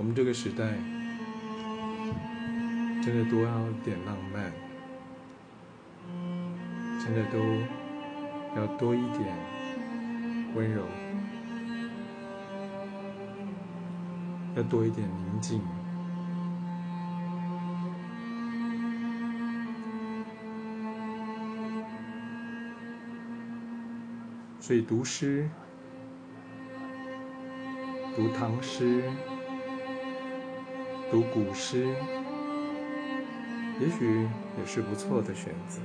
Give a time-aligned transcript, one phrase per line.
[0.00, 0.64] 我们这个时代
[3.02, 4.50] 真的多要点浪漫，
[6.98, 7.38] 真的都
[8.58, 9.36] 要多一点
[10.54, 10.86] 温柔，
[14.56, 15.60] 要多一点宁静。
[24.58, 25.46] 所以读诗、
[28.16, 29.02] 读唐诗、
[31.10, 31.88] 读古诗，
[33.80, 34.28] 也许
[34.58, 35.80] 也是不错的选择。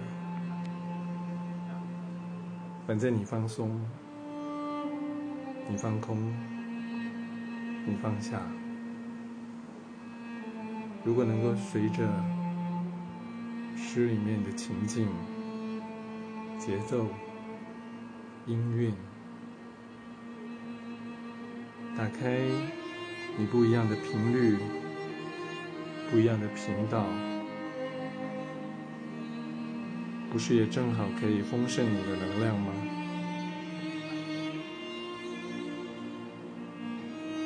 [2.85, 3.79] 反正你放松，
[5.67, 6.31] 你放空，
[7.85, 8.39] 你放下。
[11.03, 12.07] 如果能够随着
[13.75, 15.07] 诗里面的情境、
[16.59, 17.07] 节奏。
[18.47, 18.93] 音韵，
[21.97, 22.37] 打开
[23.39, 24.59] 你不一样的频率，
[26.11, 27.05] 不一样的频道，
[30.31, 32.71] 不是也正好可以丰盛你的能量吗？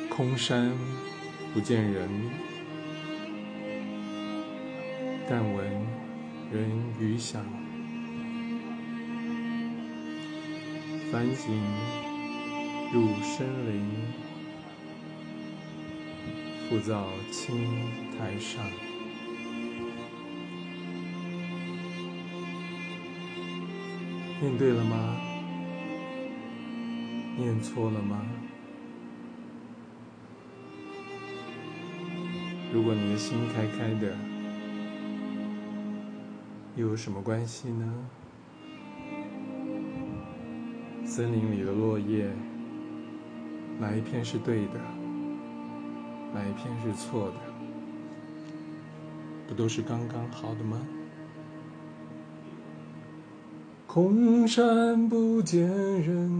[0.08, 0.70] 空山
[1.54, 2.08] 不见人，
[5.28, 5.66] 但闻
[6.52, 7.42] 人语响。
[11.10, 11.60] 繁星
[12.92, 13.82] 入深林，
[16.70, 17.66] 复造青
[18.16, 18.64] 苔上。
[24.40, 25.16] 念对了吗？
[27.36, 28.24] 念错了吗？
[32.72, 34.16] 如果你的心开开的，
[36.76, 37.92] 又有什么关系呢？
[41.04, 42.30] 森林里的落叶，
[43.80, 44.80] 哪一片是对的，
[46.32, 47.34] 哪一篇是错的？
[49.48, 50.80] 不都是刚刚好的吗？
[53.86, 56.30] 空山不见人，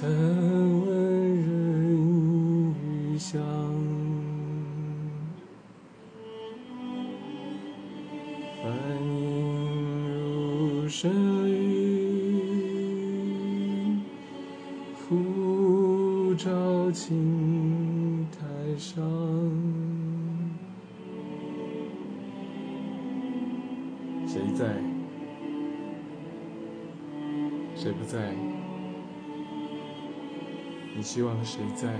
[0.00, 0.88] 但闻
[1.42, 1.92] 人
[2.74, 3.42] 语响。
[10.90, 11.10] 深
[11.44, 11.47] 林，
[16.90, 19.02] 青苔上。
[24.26, 24.66] 谁在？
[27.74, 28.34] 谁不在？
[30.96, 31.94] 你希望谁在？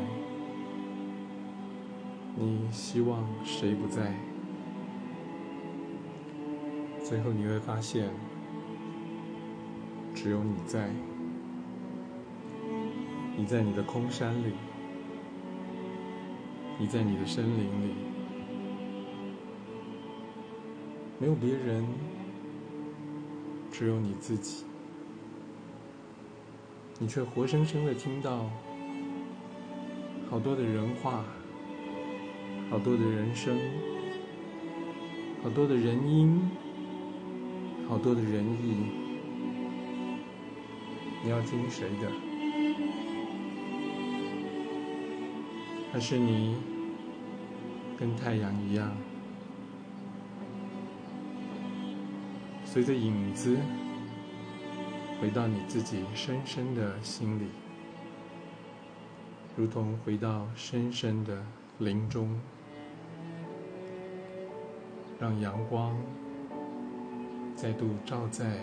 [2.36, 4.14] 你希望谁不在？
[7.02, 8.08] 最后你会发现。
[10.14, 10.90] 只有你在，
[13.36, 14.52] 你在你的空山里，
[16.80, 17.94] 你在你的森林里，
[21.18, 21.84] 没有别人，
[23.72, 24.64] 只有你自己，
[27.00, 28.48] 你却活生生的听到
[30.30, 31.24] 好多的人话，
[32.70, 33.58] 好多的人生，
[35.42, 36.40] 好多的人因，
[37.88, 38.76] 好多的人意。
[41.24, 42.27] 你要听谁的？
[45.98, 46.54] 还是你
[47.98, 48.96] 跟太阳一样，
[52.64, 53.56] 随着影子
[55.20, 57.48] 回到你自己深深的心里，
[59.56, 61.44] 如同回到深深的
[61.78, 62.38] 林中，
[65.18, 65.96] 让阳光
[67.56, 68.60] 再度照在。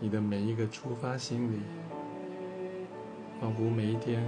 [0.00, 1.58] 你的每一个出发心里，
[3.40, 4.22] 仿佛每一天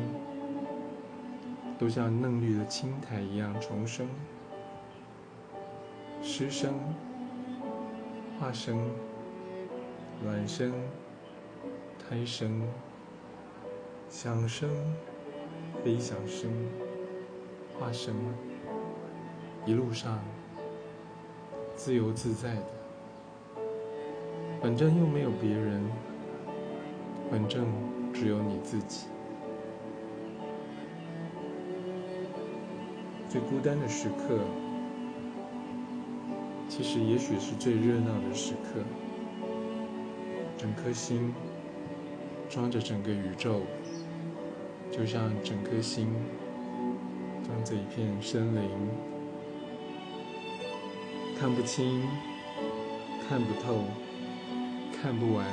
[1.79, 4.09] 都像嫩绿的青苔一样重生。
[6.23, 6.73] 湿生、
[8.41, 8.79] 化生、
[10.25, 10.73] 卵生、
[11.99, 12.63] 胎生、
[14.09, 14.71] 响生、
[15.85, 16.51] 非响生、
[17.79, 18.15] 化生，
[19.67, 20.21] 一路上
[21.75, 22.67] 自由自在的。
[24.63, 25.83] 反正又没有别人，
[27.31, 27.67] 反正
[28.13, 29.07] 只有你自己。
[33.29, 34.41] 最孤单的时刻，
[36.69, 38.81] 其实也许是最热闹的时刻。
[40.59, 41.35] 整颗心
[42.49, 43.63] 装着整个宇宙，
[44.91, 46.09] 就像整颗心
[47.45, 48.71] 装着一片森林，
[51.41, 52.03] 看不清，
[53.29, 53.85] 看不透。
[55.03, 55.45] 看不完，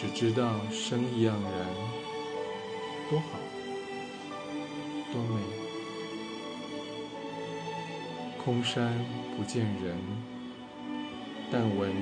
[0.00, 1.42] 只知道生意盎然，
[3.10, 3.38] 多好，
[5.12, 5.34] 多美。
[8.42, 9.04] 空山
[9.36, 9.98] 不见人，
[11.52, 11.92] 但闻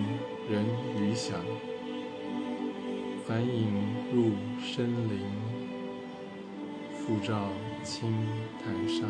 [0.49, 0.65] 人
[0.97, 1.41] 语响。
[3.27, 3.75] 返影
[4.15, 4.31] 入
[4.63, 5.19] 深林，
[6.93, 7.49] 复照
[7.83, 8.15] 青
[8.63, 9.09] 苔上。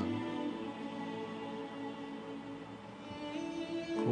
[4.02, 4.06] 空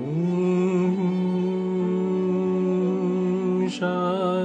[3.71, 4.36] 山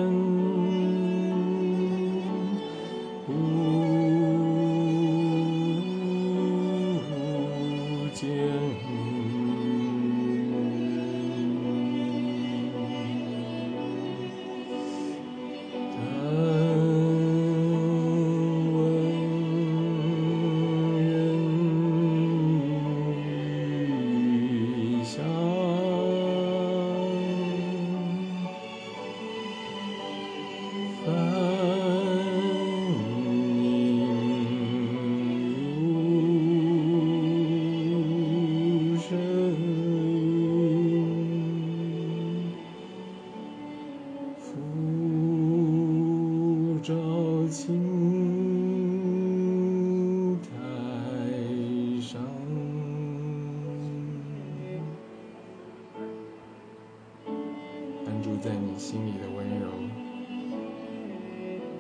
[58.82, 59.68] 心里的温柔，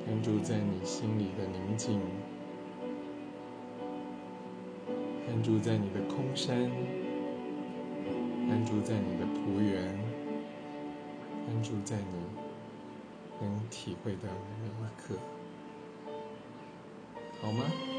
[0.07, 2.00] 安住在你心里的宁静，
[5.27, 6.56] 安住在你的空山，
[8.51, 10.00] 安住在你的仆园，
[11.48, 12.03] 安住在你
[13.42, 14.30] 能体会的
[14.62, 15.15] 每一刻，
[17.42, 17.90] 好吗？